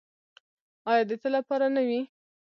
[0.89, 2.01] آیا د تل لپاره نه وي؟